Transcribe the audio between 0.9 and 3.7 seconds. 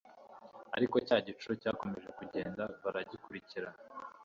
cya gicu cyakomeje kugenda baragikurikira